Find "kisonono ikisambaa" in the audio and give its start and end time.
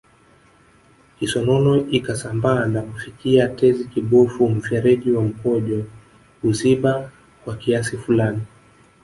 1.19-2.65